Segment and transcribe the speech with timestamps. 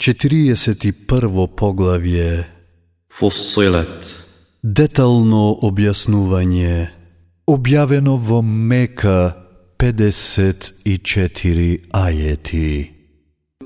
[0.00, 2.48] 41 поглавје.
[3.12, 4.08] Фусилет
[4.62, 6.88] Детално објаснување.
[7.44, 9.36] Објавено во Мека
[9.76, 12.88] 54 ајети.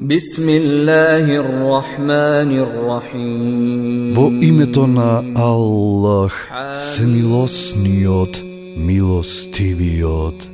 [0.00, 8.42] Бисми Аллахи Рахим Во името на Аллах, смилосниот,
[8.76, 10.50] милостивиот.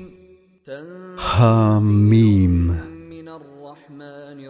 [1.16, 2.89] Хамим Хамим.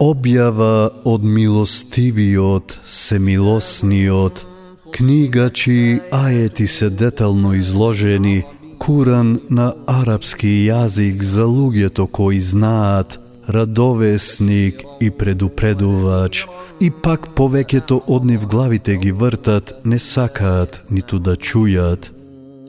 [0.01, 4.45] Објава од Милостивиот, Семилосниот,
[4.93, 8.43] книга чии ајети се детално изложени,
[8.79, 13.19] Куран на арапски јазик за луѓето кои знаат,
[13.49, 16.47] радовесник и предупредувач,
[16.81, 22.20] и пак повеќето од нив главите ги вртат, не сакаат ниту да чујат.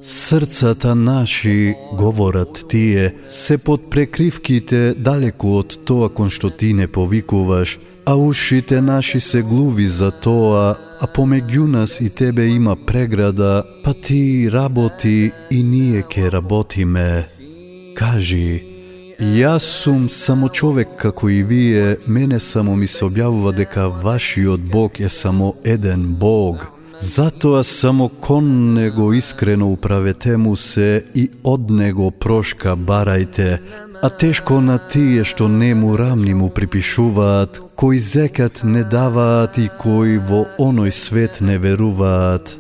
[0.04, 7.78] Срцата наши, говорат тие, се под прекривките далеку од тоа кон што ти не повикуваш,
[8.06, 13.94] а ушите наши се глуви за тоа, а помеѓу нас и тебе има преграда, па
[13.94, 17.30] ти работи и ние ке работиме.
[17.96, 18.66] Кажи,
[19.22, 25.00] Јас сум само човек како и вие, мене само ми се објавува дека вашиот Бог
[25.00, 26.81] е само еден Бог.
[27.02, 33.58] Затоа само кон Него искрено управете му се и од Него прошка барајте,
[34.04, 39.66] а тешко на тие што не му рамни му припишуваат, кои зекат не даваат и
[39.82, 42.54] кои во оној свет не веруваат.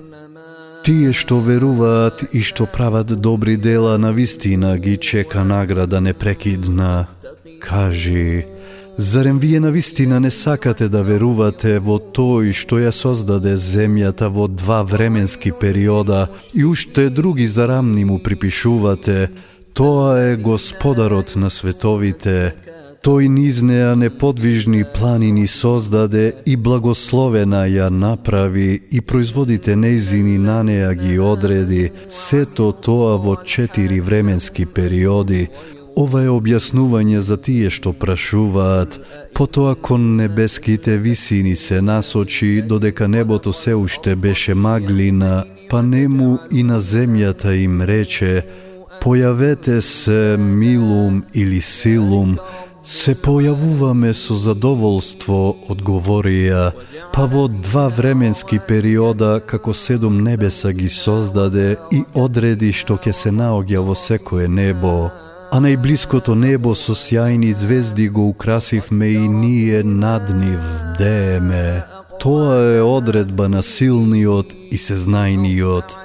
[0.81, 7.05] Тие што веруваат и што прават добри дела на вистина ги чека награда непрекидна.
[7.61, 8.45] Кажи,
[9.01, 14.45] зарем вие на вистина не сакате да верувате во тој што ја создаде земјата во
[14.47, 19.29] два временски периода и уште други зарамни му припишувате,
[19.73, 22.53] тоа е господарот на световите,
[23.01, 30.93] Тој низ неа неподвижни планини создаде и благословена ја направи и производите нејзини на неа
[30.93, 35.47] ги одреди, сето тоа во четири временски периоди.
[35.95, 38.99] Ова е објаснување за тие што прашуваат,
[39.35, 46.63] потоа кон небеските висини се насочи додека небото се уште беше маглина, па нему и
[46.63, 48.43] на земјата им рече,
[49.01, 52.37] појавете се милум или силум,
[52.81, 56.71] Се појавуваме со задоволство, одговорија,
[57.13, 63.29] па во два временски периода како седум небеса ги создаде и одреди што ќе се
[63.29, 65.11] наоѓа во секое небо.
[65.51, 70.61] А најблиското небо со сјајни звезди го украсивме и ние над нив
[70.93, 71.83] бдееме.
[72.19, 75.97] Тоа е одредба на силниот и сезнајниот.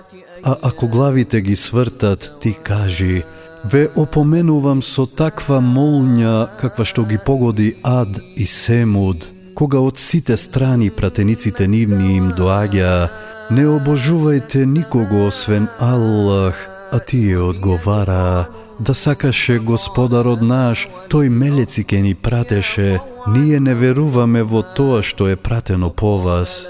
[0.45, 3.23] А ако главите ги свртат, ти кажи–
[3.73, 9.27] Ве опоменувам со таква молња каква што ги погоди Ад и Семуд,
[9.59, 13.09] кога од сите страни пратениците нивни им доаѓа,
[13.51, 16.55] не обожувајте никого освен Аллах,
[16.93, 18.47] а тие одговараа,
[18.81, 25.29] да сакаше господарот наш, тој мелеци ке ни пратеше, ние не веруваме во тоа што
[25.29, 26.67] е пратено по вас.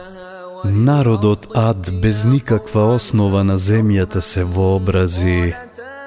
[0.65, 5.55] Народот Ад без никаква основа на земјата се вообрази.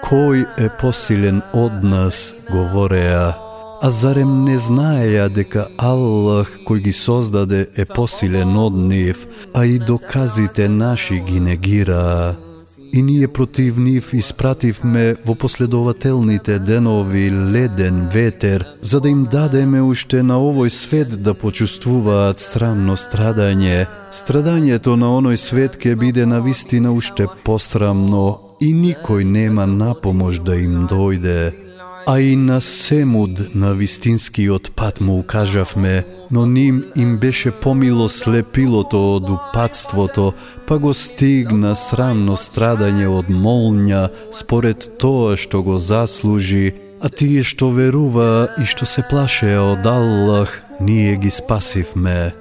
[0.04, 3.36] Кој е посилен од нас, говореа,
[3.82, 9.80] а зарем не знаеја дека Аллах кој ги создаде е посилен од нив, а и
[9.80, 12.49] доказите наши ги негираа.
[12.92, 20.24] И ние против нив испративме во последователните денови леден ветер, за да им дадеме уште
[20.24, 23.86] на овој свет да почувствуваат срамно страдање.
[24.12, 30.56] Страдањето на оној свет ке биде на вистина уште посрамно, и никој нема напомош да
[30.56, 31.69] им дојде.
[32.12, 39.16] А и на Семуд на вистинскиот пат му укажавме, но ним им беше помило слепилото
[39.16, 40.34] од упатството,
[40.68, 47.70] па го стигна срамно страдање од молња според тоа што го заслужи, а тие што
[47.78, 52.34] верува и што се плашеа од Аллах, ние ги спасивме.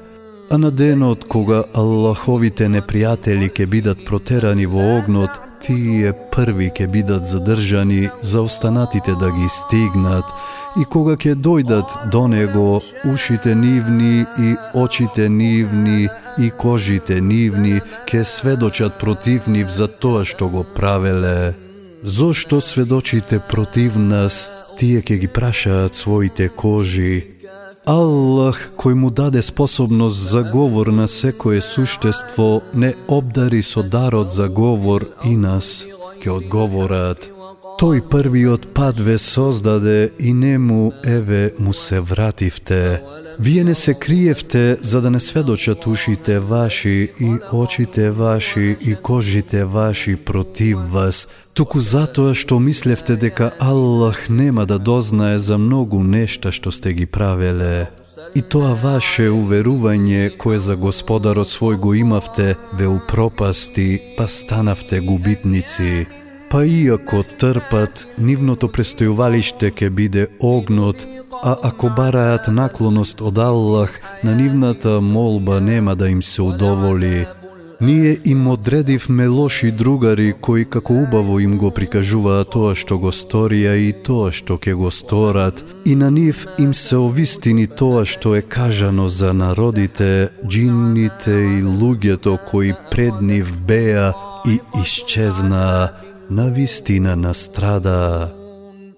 [0.48, 7.26] А на денот кога Аллаховите непријатели ке бидат протерани во огнот, тие први ќе бидат
[7.26, 10.24] задржани за останатите да ги стигнат
[10.80, 16.08] и кога ќе дојдат до него, ушите нивни и очите нивни
[16.38, 21.54] и кожите нивни ќе сведочат против нив за тоа што го правеле.
[22.02, 27.37] Зошто сведочите против нас, тие ќе ги прашаат своите кожи,
[27.86, 34.48] Аллах кој му даде способност за говор на секое суштество не обдари со дарот за
[34.48, 35.86] говор и нас,
[36.20, 37.37] ќе одговорат.
[37.78, 43.02] Тој првиот пат ве создаде и нему еве му се вративте.
[43.38, 49.64] Вие не се криевте за да не сведочат ушите ваши и очите ваши и кожите
[49.64, 56.50] ваши против вас, туку затоа што мислевте дека Аллах нема да дознае за многу нешта
[56.50, 57.94] што сте ги правеле.
[58.34, 66.06] И тоа ваше уверување кое за Господарот свој го имавте, ве упропасти, па станавте губитници.
[66.50, 71.04] Па иако трпат, нивното престојувалиште ке биде огнот,
[71.44, 77.26] а ако бараат наклоност од Аллах, на нивната молба нема да им се удоволи.
[77.80, 83.76] Ние им одредивме лоши другари кои како убаво им го прикажуваат тоа што го сторија
[83.76, 88.42] и тоа што ќе го сторат, и на нив им се овистини тоа што е
[88.42, 94.14] кажано за народите, джинните и луѓето кои пред нив беа
[94.48, 98.34] и исчезнаа, на вистина настрада.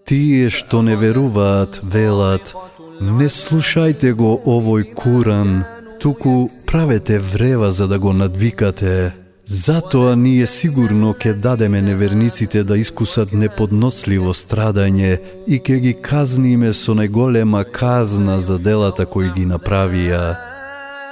[0.05, 2.55] Тие што не веруваат, велат,
[3.01, 5.65] не слушајте го овој Куран,
[6.01, 9.13] туку правете врева за да го надвикате.
[9.45, 16.95] Затоа ние сигурно ќе дадеме неверниците да искусат неподносливо страдање и ќе ги казниме со
[16.95, 20.37] најголема казна за делата кои ги направија.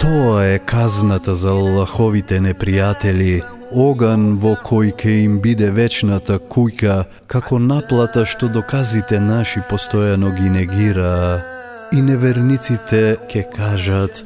[0.01, 3.43] Тоа е казната за Аллаховите непријатели,
[3.73, 10.49] оган во кој ке им биде вечната кујка, како наплата што доказите наши постојано ги
[10.51, 11.45] негираа.
[11.93, 14.25] И неверниците ке кажат,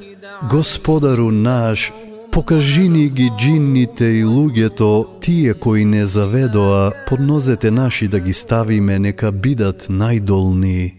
[0.51, 1.93] Господару наш,
[2.33, 8.33] покажи ни ги джинните и луѓето, тие кои не заведоа, под нозете наши да ги
[8.33, 10.95] ставиме, нека бидат најдолни.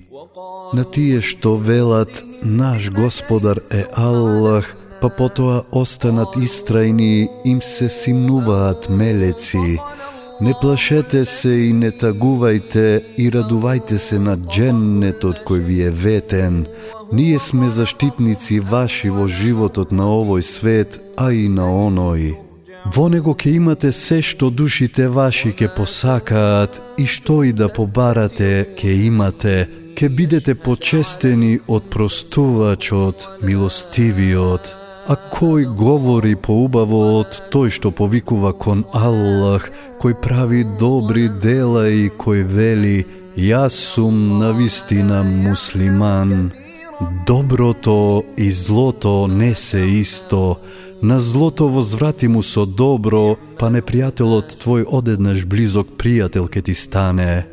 [0.73, 8.87] На тие што велат, наш Господар е Аллах, па потоа останат истрајни, им се симнуваат
[8.89, 9.75] мелеци.
[10.41, 16.67] Не плашете се и не тагувајте и радувајте се на дженнетот кој ви е ветен.
[17.11, 22.37] Ние сме заштитници ваши во животот на овој свет, а и на оној.
[22.95, 28.71] Во него ќе имате се што душите ваши ќе посакаат и што и да побарате
[28.79, 29.67] ќе имате,
[29.99, 34.82] ќе бидете почестени од простувачот, милостивиот.
[35.07, 39.67] А кој говори поубаво од тој што повикува кон Аллах,
[39.99, 42.97] кој прави добри дела и кој вели
[43.35, 46.51] Јас сум навистина муслиман.
[47.27, 50.59] Доброто и злото не се исто.
[51.01, 57.43] На злото возврати му со добро, па непријателот твој одеднаш близок пријател ке ти стане.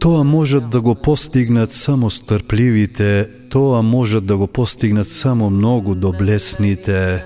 [0.00, 7.24] Тоа можат да го постигнат само стрпливите, тоа можат да го постигнат само многу доблесните.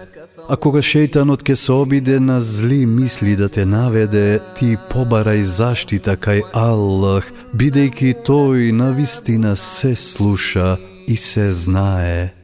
[0.48, 6.16] А кога шејтанот ке се обиде на зли мисли да те наведе, ти побарај заштита
[6.16, 10.76] кај Аллах, бидејќи тој на вистина се слуша
[11.06, 12.34] и се знае.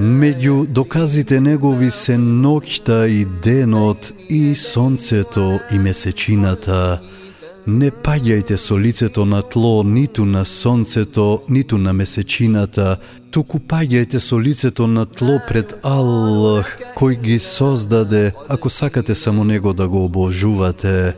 [0.00, 7.02] Меѓу доказите негови се ноќта и денот и сонцето и месечината,
[7.66, 12.96] Не паѓајте со лицето на тло ниту на сонцето, ниту на месечината,
[13.30, 19.72] туку паѓајте со лицето на тло пред Аллах, кој ги создаде, ако сакате само Него
[19.72, 21.14] да го обожувате.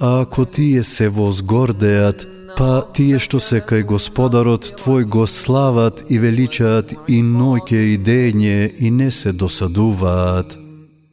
[0.00, 2.26] А ако тие се возгордеат,
[2.56, 8.70] па тие што се кај Господарот Твој го слават и величаат и ноќе и дење
[8.78, 10.63] и не се досадуваат.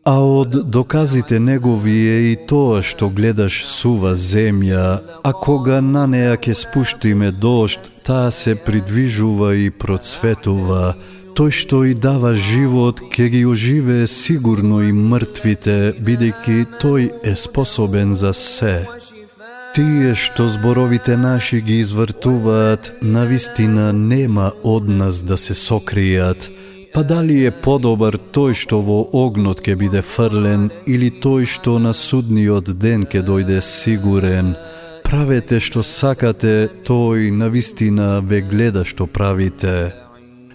[0.04, 4.86] А од доказите негови е и тоа што гледаш сува земја,
[5.22, 10.96] а кога на неа ќе спуштиме дошт, таа се придвижува и процветува.
[11.38, 18.16] Тој што и дава живот, ќе ги оживе сигурно и мртвите, бидејќи тој е способен
[18.18, 18.88] за се.
[19.78, 26.50] Тие што зборовите наши ги извртуваат, навистина нема од нас да се сокријат,
[26.94, 31.94] Па дали е подобар тој што во огнот ќе биде фрлен или тој што на
[31.96, 34.56] судниот ден ќе дојде сигурен?
[35.08, 39.94] Правете што сакате, тој на вистина ве гледа што правите.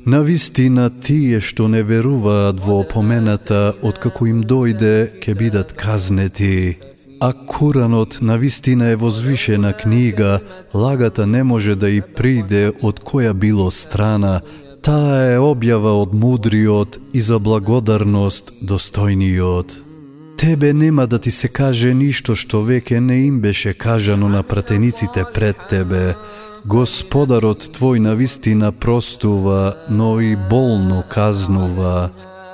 [0.05, 6.77] На вистина тие што не веруваат во опомената од како им дојде ќе бидат казнети.
[7.21, 10.41] А Куранот на вистина е возвишена книга,
[10.75, 14.43] лагата не може да и приде од која било страна,
[14.87, 19.73] Таа е објава од мудриот и за благодарност достојниот.
[20.39, 25.25] Тебе нема да ти се каже ништо што веќе не им беше кажано на пратениците
[25.35, 26.15] пред тебе.
[26.65, 32.11] Господарот твој на вистина простува, но и болно казнува.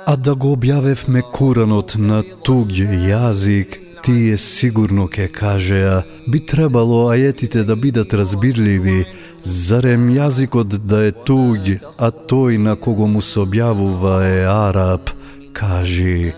[0.07, 7.63] А да го објавевме Куранот на туѓ јазик, тие сигурно ке кажеа, би требало ајетите
[7.63, 9.05] да бидат разбирливи,
[9.43, 15.13] зарем јазикот да е туѓ, а тој на кого му се објавува е араб,
[15.55, 16.33] кажи,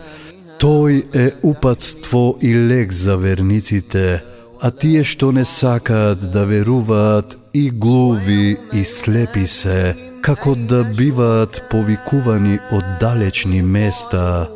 [0.61, 4.21] тој е упатство и лек за верниците,
[4.61, 11.63] а тие што не сакаат да веруваат и глуви и слепи се, како да биваат
[11.71, 14.49] повикувани од далечни места.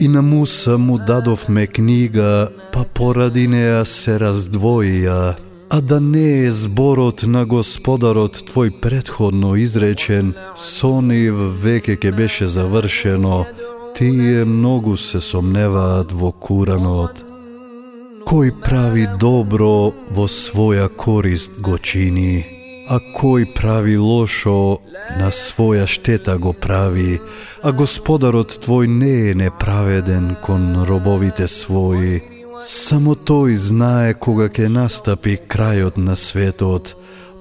[0.00, 5.34] И на Муса му дадовме книга, па поради неа се раздвоија,
[5.70, 12.46] а да не е зборот на Господарот твој предходно изречен, со нив веќе ке беше
[12.46, 13.46] завршено,
[13.98, 17.24] тие многу се сомневаат во Куранот.
[18.22, 22.46] Кој прави добро во своја корист го чини,
[22.86, 24.78] а кој прави лошо
[25.18, 27.18] на своја штета го прави,
[27.62, 32.20] а Господарот твој не е неправеден кон робовите своји.
[32.64, 36.94] Само тој знае кога ќе настапи крајот на светот,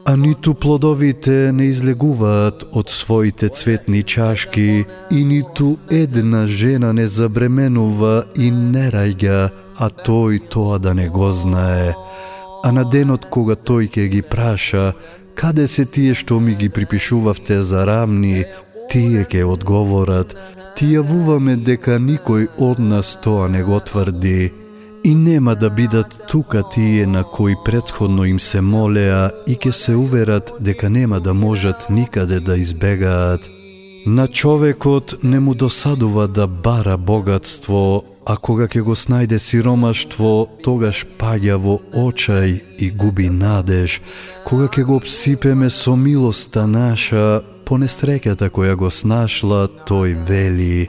[0.06, 8.24] а ниту плодовите не излегуваат од своите цветни чашки и ниту една жена не забременува
[8.36, 11.94] и не раѓа, а тој тоа да не го знае.
[12.64, 14.94] А на денот кога тој ќе ги праша,
[15.38, 18.46] Каде се тие што ми ги припишувавте за рамни?
[18.90, 20.36] Тие ке одговорат,
[20.76, 24.54] ти јавуваме дека никој од нас тоа не го тврди.
[25.04, 29.96] И нема да бидат тука тие на кои предходно им се молеа и ке се
[29.96, 33.50] уверат дека нема да можат никаде да избегаат.
[34.06, 40.32] На човекот не му досадува да бара богатство, а кога ќе го снајде сиромаштво,
[40.64, 44.02] тогаш паѓа во очај и губи надеж.
[44.44, 50.88] Кога ќе го обсипеме со милоста наша, по нестреката која го снашла, тој вели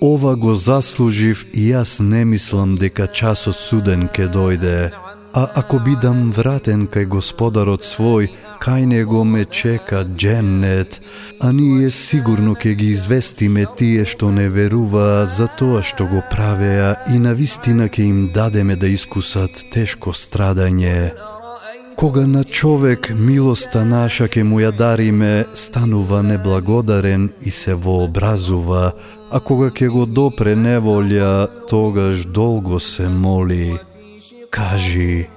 [0.00, 4.88] Ова го заслужив и јас не мислам дека часот суден ке дојде.
[5.32, 10.98] А ако бидам вратен кај господарот свој, кај него ме чека дженнет,
[11.40, 16.96] а ние сигурно ќе ги известиме тие што не верува за тоа што го правеа
[17.14, 21.14] и на вистина ќе им дадеме да искусат тешко страдање.
[21.96, 28.92] Кога на човек милоста наша ке му ја дариме, станува неблагодарен и се вообразува,
[29.30, 33.78] а кога ќе го допре неволја, тогаш долго се моли.
[34.50, 35.28] Кажи,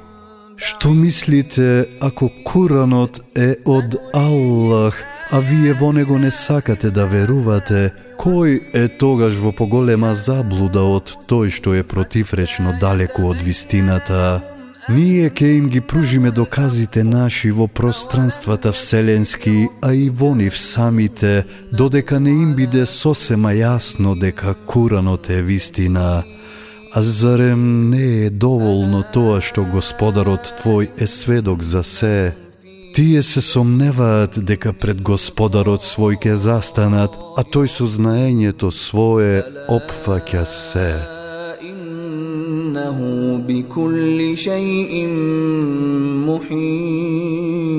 [0.64, 7.92] Што мислите ако Куранот е од Аллах, а вие во него не сакате да верувате,
[8.22, 14.42] кој е тогаш во поголема заблуда од тој што е противречно далеку од вистината?
[14.90, 21.46] Ние ке им ги пружиме доказите наши во пространствата вселенски, а и во нив самите,
[21.72, 26.24] додека не им биде сосема јасно дека Куранот е вистина.
[26.93, 32.35] А зарем не е доволно тоа што Господарот Твој е сведок за се?
[32.95, 40.45] Тие се сомневаат дека пред Господарот свој ке застанат, а тој со знаењето свое опфаќа
[40.45, 41.19] се.
[42.79, 42.99] إنه
[43.49, 45.07] بكل شيء
[46.27, 47.79] محيط